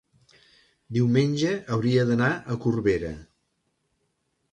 [0.95, 3.13] Diumenge hauria d'anar a Corbera.